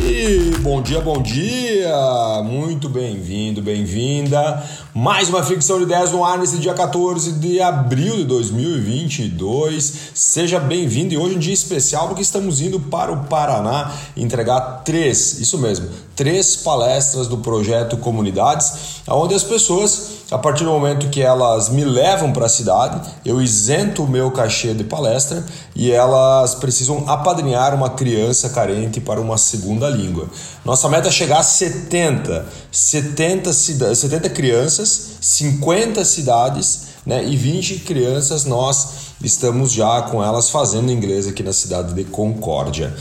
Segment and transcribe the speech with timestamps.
[0.00, 2.42] E bom dia, bom dia!
[2.42, 4.62] Muito bem-vindo, bem-vinda.
[4.94, 9.94] Mais uma ficção de 10 no ar nesse dia 14 de abril de 2022.
[10.12, 14.82] Seja bem-vindo e hoje é um dia especial porque estamos indo para o Paraná entregar
[14.84, 21.10] três, isso mesmo, três palestras do projeto Comunidades, onde as pessoas a partir do momento
[21.10, 25.44] que elas me levam para a cidade, eu isento o meu cachê de palestra
[25.76, 30.26] e elas precisam apadrinhar uma criança carente para uma segunda língua.
[30.64, 38.44] Nossa meta é chegar a 70, 70, 70 crianças, 50 cidades né, e 20 crianças
[38.44, 42.94] nós estamos já com elas fazendo inglês aqui na cidade de Concórdia.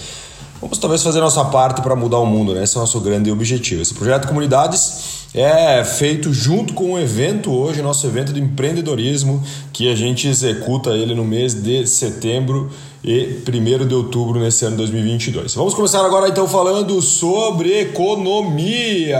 [0.59, 2.63] Vamos talvez fazer nossa parte para mudar o mundo, né?
[2.63, 3.81] Esse é o nosso grande objetivo.
[3.81, 9.41] Esse projeto Comunidades é feito junto com um evento hoje, nosso evento de empreendedorismo,
[9.73, 12.71] que a gente executa ele no mês de setembro
[13.03, 15.55] e 1 de outubro nesse ano 2022.
[15.55, 19.17] Vamos começar agora então falando sobre economia.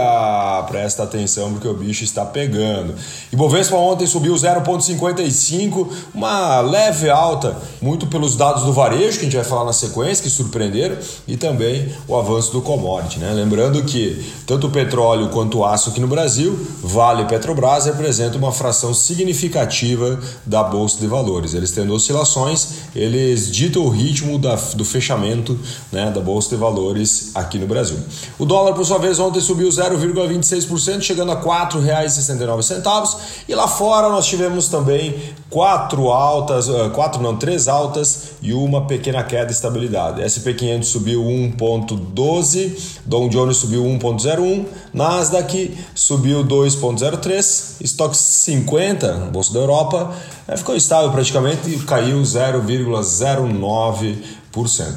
[0.68, 2.94] Presta atenção porque o bicho está pegando.
[3.32, 9.36] Ibovespa ontem subiu 0,55, uma leve alta, muito pelos dados do varejo que a gente
[9.36, 10.96] vai falar na sequência, que surpreenderam,
[11.26, 13.18] e também o avanço do commodity.
[13.18, 13.32] Né?
[13.32, 18.38] Lembrando que tanto o petróleo quanto o aço aqui no Brasil, Vale e Petrobras representam
[18.38, 21.54] uma fração significativa da Bolsa de Valores.
[21.54, 25.58] Eles tendo oscilações, eles ditam o ritmo da, do fechamento
[25.90, 27.98] né, da Bolsa de Valores aqui no Brasil.
[28.38, 33.16] O dólar, por sua vez, ontem subiu 0,26%, chegando a R$ 4,69.
[33.48, 35.14] E lá fora nós tivemos também
[35.52, 40.22] quatro altas, eh, quatro não, três altas e uma pequena queda de estabilidade.
[40.22, 50.14] SP500 subiu 1,12, Dow Jones subiu 1,01, Nasdaq subiu 2,03, Stock 50, Bolsa da Europa,
[50.48, 53.61] eh, ficou estável praticamente e caiu 0,09%.
[53.62, 54.41] 2019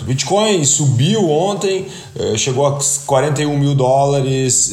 [0.03, 4.71] Bitcoin subiu ontem, eh, chegou a 41 mil dólares,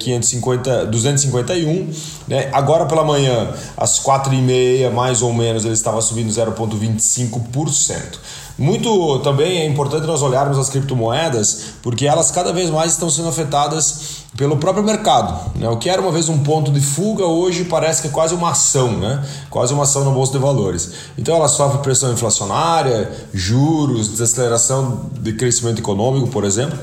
[0.00, 1.90] 550, 251.
[2.26, 2.50] Né?
[2.52, 8.18] Agora pela manhã, às 4 e meia, mais ou menos, ele estava subindo 0,25%.
[8.56, 13.28] Muito também é importante nós olharmos as criptomoedas, porque elas cada vez mais estão sendo
[13.28, 15.58] afetadas pelo próprio mercado.
[15.58, 15.68] Né?
[15.68, 18.50] O que era uma vez um ponto de fuga, hoje parece que é quase uma
[18.50, 19.24] ação, né?
[19.50, 20.92] quase uma ação na Bolsa de Valores.
[21.18, 26.78] Então ela sofre pressão inflacionária, juros, desaceleração de crescimento econômico, por exemplo.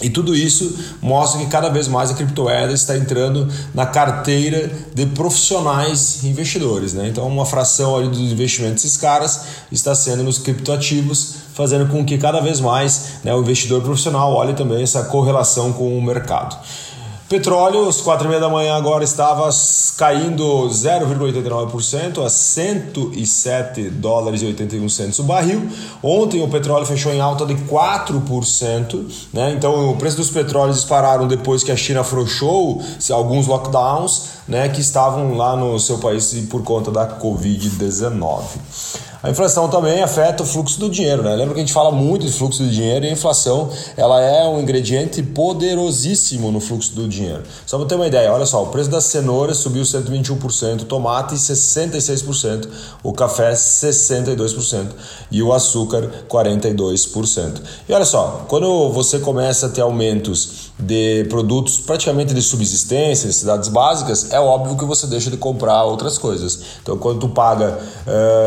[0.00, 5.06] E tudo isso mostra que cada vez mais a criptomoeda está entrando na carteira de
[5.06, 6.92] profissionais investidores.
[6.92, 7.08] Né?
[7.08, 9.42] Então, uma fração ali dos investimentos desses caras
[9.72, 14.54] está sendo nos criptoativos, fazendo com que cada vez mais né, o investidor profissional olhe
[14.54, 16.56] também essa correlação com o mercado.
[17.28, 19.50] Petróleo, às 4 e meia da manhã agora estava
[19.98, 25.68] caindo 0,89% a 107 dólares e 81 centos o barril.
[26.02, 29.52] Ontem o petróleo fechou em alta de 4%, né?
[29.52, 34.80] Então o preço dos petróleos dispararam depois que a China afrouxou alguns lockdowns, né, que
[34.80, 38.40] estavam lá no seu país por conta da COVID-19.
[39.20, 41.34] A inflação também afeta o fluxo do dinheiro, né?
[41.34, 44.46] Lembra que a gente fala muito de fluxo do dinheiro e a inflação ela é
[44.46, 47.42] um ingrediente poderosíssimo no fluxo do dinheiro.
[47.66, 51.34] Só para ter uma ideia, olha só, o preço da cenoura subiu 121%, o tomate
[51.34, 52.68] 66%,
[53.02, 54.86] o café 62%
[55.32, 57.60] e o açúcar 42%.
[57.88, 63.68] E olha só, quando você começa a ter aumentos de produtos praticamente de subsistência, necessidades
[63.68, 66.60] básicas, é óbvio que você deixa de comprar outras coisas.
[66.82, 67.78] Então, quando tu paga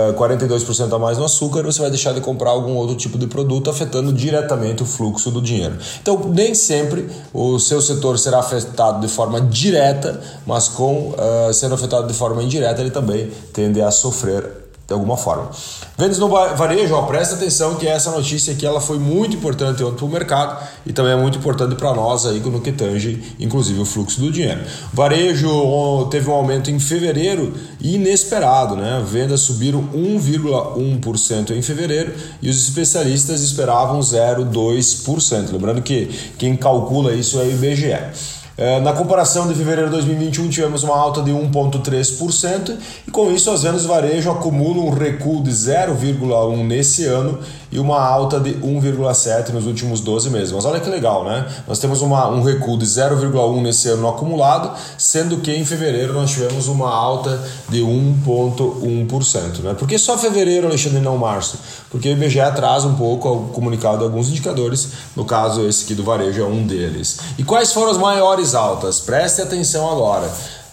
[0.10, 3.18] uh, 42 2% a mais no açúcar, você vai deixar de comprar algum outro tipo
[3.18, 5.78] de produto, afetando diretamente o fluxo do dinheiro.
[6.02, 11.76] Então, nem sempre o seu setor será afetado de forma direta, mas com uh, sendo
[11.76, 15.50] afetado de forma indireta, ele também tende a sofrer de alguma forma.
[15.98, 19.96] Vendas no varejo, ó, presta atenção que essa notícia aqui ela foi muito importante ontem
[19.96, 23.80] para o mercado e também é muito importante para nós aí no que tange, inclusive
[23.80, 24.62] o fluxo do dinheiro.
[24.92, 29.02] Varejo teve um aumento em fevereiro inesperado, né?
[29.08, 35.54] Vendas subiram 1,1% em fevereiro e os especialistas esperavam 0,2%.
[35.54, 36.08] Lembrando que
[36.38, 38.41] quem calcula isso é o IBGE.
[38.62, 42.78] É, na comparação de fevereiro de 2021, tivemos uma alta de 1,3%
[43.08, 47.40] e com isso as vendas varejo acumulam um recuo de 0,1% nesse ano
[47.72, 50.52] e uma alta de 1,7% nos últimos 12 meses.
[50.52, 51.48] Mas olha que legal, né?
[51.68, 56.32] Nós temos uma, um recuo de 0,1% nesse ano acumulado, sendo que em fevereiro nós
[56.32, 59.60] tivemos uma alta de 1,1%.
[59.60, 59.74] Né?
[59.74, 61.58] Por que só fevereiro, Alexandre, não março?
[61.90, 65.96] Porque o IBGE traz um pouco o comunicado de alguns indicadores, no caso esse aqui
[65.96, 67.20] do varejo é um deles.
[67.38, 69.00] E quais foram as maiores altas?
[69.00, 70.30] Preste atenção agora.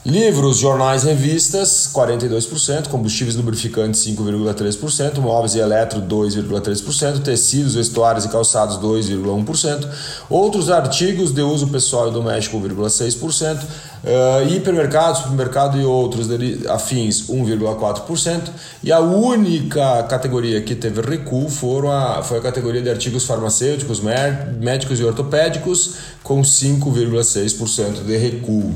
[0.08, 8.78] Livros, jornais, revistas, 42%, combustíveis lubrificantes, 5,3%, móveis e eletro, 2,3%, tecidos, vestuários e calçados,
[8.78, 9.87] 2,1%,
[10.31, 16.26] outros artigos de uso pessoal e doméstico, 1,6%, uh, hipermercados, supermercado e outros
[16.70, 18.49] afins, 1,4%,
[18.82, 24.00] e a única categoria que teve recuo foram a, foi a categoria de artigos farmacêuticos,
[24.00, 28.72] médicos e ortopédicos, com 5,6% de recuo.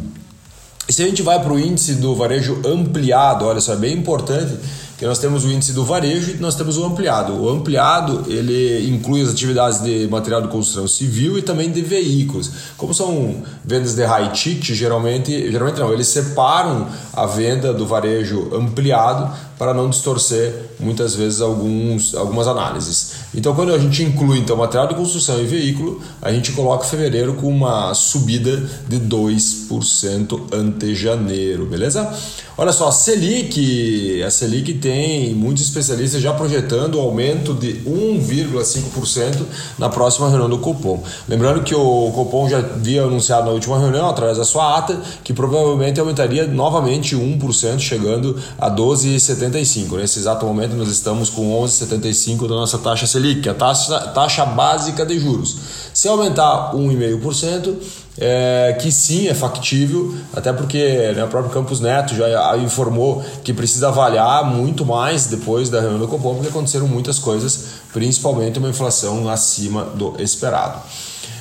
[0.93, 3.97] E se a gente vai para o índice do varejo ampliado, olha só, é bem
[3.97, 4.59] importante
[4.99, 7.33] que nós temos o índice do varejo e nós temos o ampliado.
[7.35, 12.51] O ampliado ele inclui as atividades de material de construção civil e também de veículos.
[12.77, 18.55] Como são vendas de high ticket, geralmente, geralmente não, eles separam a venda do varejo
[18.55, 23.13] ampliado para não distorcer muitas vezes alguns, algumas análises.
[23.33, 27.35] Então, quando a gente inclui então, material de construção e veículo, a gente coloca fevereiro
[27.35, 28.57] com uma subida
[28.89, 32.13] de 2% ante janeiro, beleza?
[32.57, 39.43] Olha só, a Selic, a Selic tem muitos especialistas já projetando o aumento de 1,5%
[39.79, 41.03] na próxima reunião do Copom.
[41.29, 45.33] Lembrando que o Copom já havia anunciado na última reunião, através da sua ata, que
[45.33, 49.33] provavelmente aumentaria novamente 1%, chegando a 12,75%.
[49.33, 49.97] 11,75.
[49.97, 55.05] Nesse exato momento nós estamos com 11,75 da nossa taxa Selic, a taxa, taxa básica
[55.05, 55.57] de juros.
[55.93, 57.77] Se aumentar 1,5%,
[58.19, 63.53] é, que sim é factível, até porque né, o próprio Campos Neto já informou que
[63.53, 68.69] precisa avaliar muito mais depois da reunião do Copom, porque aconteceram muitas coisas, principalmente uma
[68.69, 70.81] inflação acima do esperado.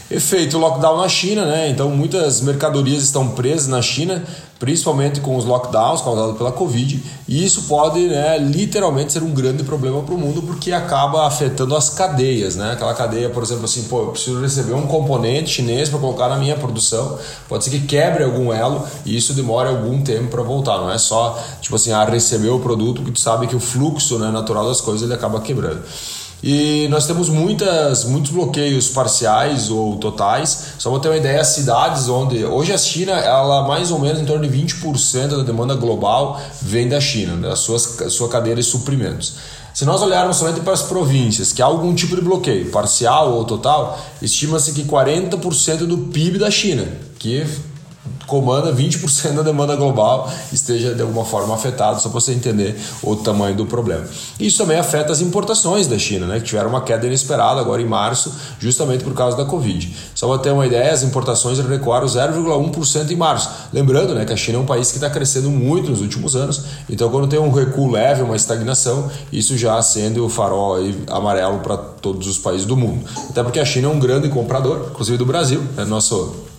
[0.10, 1.70] Efeito lockdown na China, né?
[1.70, 4.24] Então muitas mercadorias estão presas na China,
[4.62, 9.64] principalmente com os lockdowns causados pela Covid, e isso pode né, literalmente ser um grande
[9.64, 12.74] problema para o mundo porque acaba afetando as cadeias, né?
[12.74, 16.38] Aquela cadeia, por exemplo, assim, pô, eu preciso receber um componente chinês para colocar na
[16.38, 17.18] minha produção,
[17.50, 20.98] pode ser que quebre algum elo e isso demore algum tempo para voltar, não é
[21.00, 24.68] só tipo assim, ah, receber o produto que tu sabe que o fluxo né, natural
[24.68, 25.82] das coisas ele acaba quebrando.
[26.44, 30.74] E nós temos muitas, muitos bloqueios parciais ou totais.
[30.80, 32.44] Só para ter uma ideia, cidades onde.
[32.44, 36.90] Hoje a China, ela mais ou menos em torno de 20% da demanda global vem
[36.90, 39.36] da China, da sua, sua cadeia de suprimentos.
[39.74, 43.46] Se nós olharmos somente para as províncias que há algum tipo de bloqueio, parcial ou
[43.46, 46.86] total, estima-se que 40% do PIB da China,
[47.18, 47.46] que
[48.32, 53.14] comanda 20% da demanda global esteja de alguma forma afetado, só para você entender o
[53.14, 54.06] tamanho do problema.
[54.40, 57.86] Isso também afeta as importações da China, né, que tiveram uma queda inesperada agora em
[57.86, 59.94] março, justamente por causa da Covid.
[60.16, 63.50] Só para ter uma ideia, as importações recuaram 0,1% em março.
[63.74, 66.64] Lembrando né, que a China é um país que está crescendo muito nos últimos anos,
[66.90, 70.78] então quando tem um recuo leve, uma estagnação, isso já acende o farol
[71.10, 73.04] amarelo para todos os países do mundo.
[73.30, 76.50] Até porque a China é um grande comprador, inclusive do Brasil, é nosso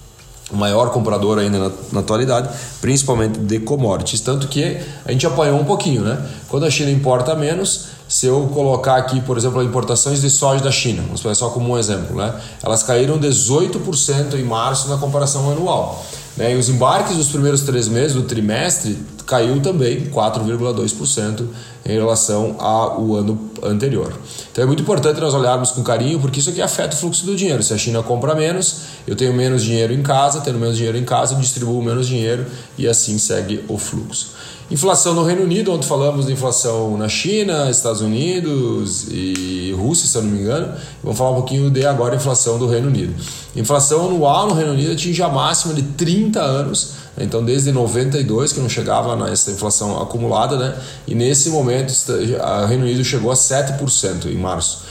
[0.53, 2.51] o maior comprador ainda na, na, atualidade,
[2.81, 4.21] principalmente de commodities.
[4.21, 6.19] Tanto que a gente apanhou um pouquinho, né?
[6.49, 10.71] Quando a China importa menos, se eu colocar aqui, por exemplo, importações de soja da
[10.71, 12.35] China, vamos pegar só como um exemplo, né?
[12.63, 16.05] Elas caíram 18% em março na comparação anual.
[16.37, 16.53] Né?
[16.55, 21.47] E os embarques dos primeiros três meses do trimestre caiu também 4,2%
[21.85, 24.13] em relação ao ano anterior.
[24.51, 27.35] Então é muito importante nós olharmos com carinho, porque isso aqui afeta o fluxo do
[27.35, 27.63] dinheiro.
[27.63, 31.05] Se a China compra menos, eu tenho menos dinheiro em casa, tendo menos dinheiro em
[31.05, 32.47] casa, eu distribuo menos dinheiro
[32.79, 34.33] e assim segue o fluxo.
[34.73, 40.17] Inflação no Reino Unido, ontem falamos de inflação na China, Estados Unidos e Rússia, se
[40.17, 40.73] eu não me engano.
[41.03, 43.15] Vamos falar um pouquinho de agora inflação do Reino Unido.
[43.55, 48.61] Inflação anual no Reino Unido atinge a máxima de 30 anos, então desde 92 que
[48.61, 50.75] não chegava nessa inflação acumulada, né?
[51.07, 54.83] E nesse momento o Reino Unido chegou a 7% em março.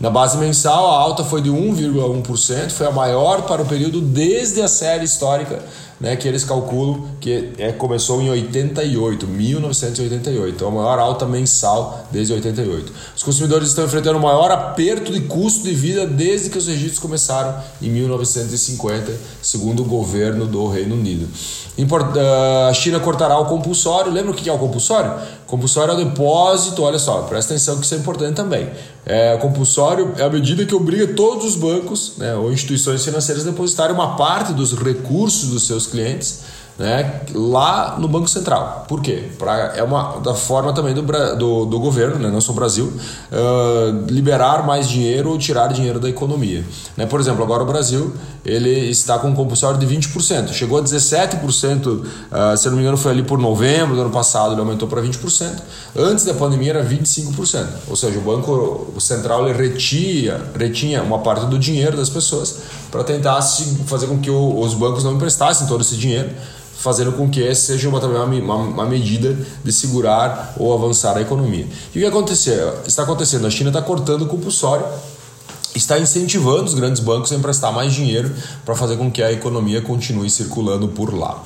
[0.00, 4.62] Na base mensal, a alta foi de 1,1%, foi a maior para o período desde
[4.62, 5.60] a série histórica
[6.00, 12.06] né, que eles calculam que é, começou em 88, 1988, então a maior alta mensal
[12.10, 12.92] desde 88.
[13.16, 17.00] Os consumidores estão enfrentando o maior aperto de custo de vida desde que os registros
[17.00, 21.28] começaram em 1950, segundo o governo do Reino Unido.
[22.16, 24.12] Ah, a China cortará o compulsório.
[24.12, 25.12] Lembra o que é o compulsório?
[25.48, 28.68] Compulsório é o depósito, olha só, presta atenção que isso é importante também.
[29.06, 33.50] É, compulsório é a medida que obriga todos os bancos né, ou instituições financeiras a
[33.50, 36.42] depositarem uma parte dos recursos dos seus clientes
[36.78, 38.84] né, lá no Banco Central.
[38.88, 39.24] Por quê?
[39.36, 42.86] Pra, é uma da forma também do, do, do governo, né, não só o Brasil,
[42.86, 46.64] uh, liberar mais dinheiro ou tirar dinheiro da economia.
[46.96, 47.04] Né?
[47.04, 50.52] Por exemplo, agora o Brasil ele está com um compulsório de 20%.
[50.52, 54.52] Chegou a 17%, uh, se não me engano, foi ali por novembro do ano passado,
[54.52, 55.60] ele aumentou para 20%.
[55.96, 57.66] Antes da pandemia era 25%.
[57.88, 62.58] Ou seja, o Banco Central ele retia, retinha uma parte do dinheiro das pessoas
[62.88, 63.42] para tentar
[63.86, 66.30] fazer com que os bancos não emprestassem todo esse dinheiro
[66.78, 71.20] fazendo com que essa seja uma, também uma, uma, medida de segurar ou avançar a
[71.20, 71.66] economia.
[71.92, 72.72] E o que aconteceu?
[72.86, 73.46] está acontecendo?
[73.46, 74.86] A China está cortando o compulsório,
[75.78, 79.80] está incentivando os grandes bancos a emprestar mais dinheiro para fazer com que a economia
[79.80, 81.42] continue circulando por lá.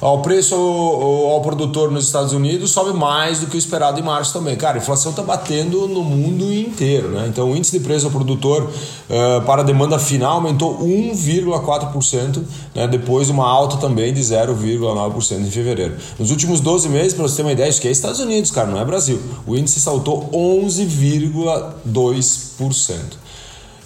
[0.00, 4.34] O preço ao, produtor nos Estados Unidos sobe mais do que o esperado em março
[4.34, 4.54] também.
[4.54, 7.08] Cara, a inflação está batendo no mundo inteiro.
[7.08, 7.24] Né?
[7.28, 12.42] Então, o índice de preço ao produtor uh, para a demanda final aumentou 1,4%,
[12.74, 12.86] né?
[12.86, 15.96] depois de uma alta também de 0,9% em fevereiro.
[16.18, 18.70] Nos últimos 12 meses, para você ter uma ideia, isso que é Estados Unidos, cara,
[18.70, 19.18] não é Brasil.
[19.46, 23.23] O índice saltou 11,2%.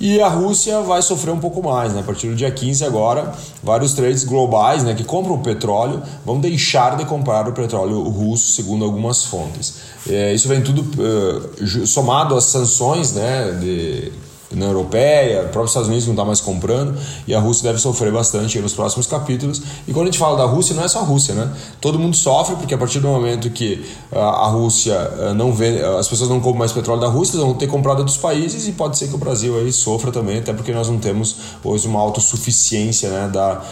[0.00, 2.00] E a Rússia vai sofrer um pouco mais, né?
[2.00, 6.96] A partir do dia 15 agora, vários trades globais, né, que compram petróleo, vão deixar
[6.96, 9.78] de comprar o petróleo russo, segundo algumas fontes.
[10.08, 14.12] É, isso vem tudo uh, somado às sanções, né, de
[14.50, 18.12] na Europeia, o próprio Estados Unidos não está mais comprando e a Rússia deve sofrer
[18.12, 19.62] bastante nos próximos capítulos.
[19.86, 21.52] E quando a gente fala da Rússia, não é só a Rússia, né?
[21.80, 25.82] Todo mundo sofre porque a partir do momento que ah, a Rússia ah, não vê,
[25.98, 28.96] as pessoas não compram mais petróleo da Rússia, vão ter comprado dos países e pode
[28.96, 33.10] ser que o Brasil aí sofra também, até porque nós não temos hoje uma autossuficiência
[33.10, 33.62] né, da,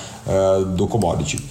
[0.74, 1.42] do commodity.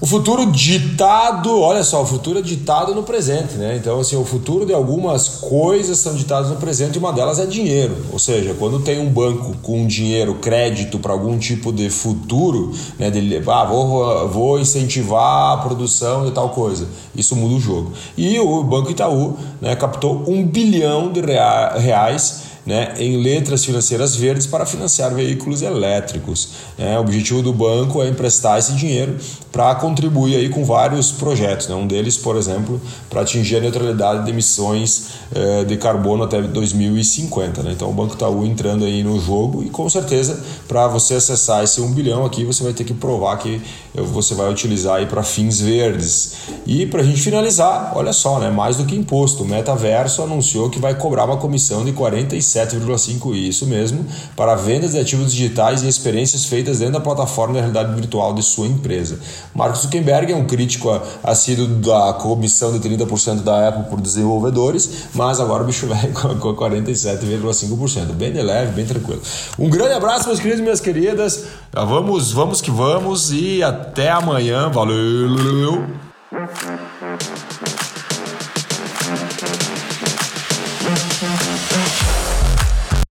[0.00, 3.76] O futuro ditado, olha só, o futuro é ditado no presente, né?
[3.76, 7.46] Então, assim, o futuro de algumas coisas são ditadas no presente e uma delas é
[7.46, 7.96] dinheiro.
[8.12, 13.10] Ou seja, quando tem um banco com dinheiro, crédito para algum tipo de futuro, né?
[13.10, 16.86] De, ah, vou, vou incentivar a produção de tal coisa.
[17.16, 17.92] Isso muda o jogo.
[18.16, 24.46] E o Banco Itaú né, captou um bilhão de reais né, em letras financeiras verdes
[24.46, 26.50] para financiar veículos elétricos.
[26.76, 26.98] Né?
[26.98, 29.16] O objetivo do banco é emprestar esse dinheiro
[29.50, 31.66] para contribuir aí com vários projetos.
[31.66, 31.74] Né?
[31.74, 37.62] Um deles, por exemplo, para atingir a neutralidade de emissões eh, de carbono até 2050.
[37.62, 37.72] Né?
[37.72, 41.80] Então o Banco Itaú entrando aí no jogo e com certeza para você acessar esse
[41.80, 43.62] 1 bilhão aqui você vai ter que provar que
[43.94, 46.34] você vai utilizar aí para fins verdes.
[46.66, 48.50] E para a gente finalizar, olha só, né?
[48.50, 53.34] mais do que imposto, o Metaverso anunciou que vai cobrar uma comissão de 47 7,5
[53.34, 54.04] isso mesmo,
[54.36, 58.42] para vendas de ativos digitais e experiências feitas dentro da plataforma de realidade virtual de
[58.42, 59.18] sua empresa.
[59.54, 65.40] Mark Zuckerberg é um crítico assíduo da comissão de 30% da Apple por desenvolvedores, mas
[65.40, 68.12] agora o bicho vai com 47,5%.
[68.12, 69.22] Bem de leve, bem tranquilo.
[69.58, 71.44] Um grande abraço, meus queridos e minhas queridas.
[71.72, 74.68] Vamos, vamos que vamos e até amanhã.
[74.70, 75.86] Valeu!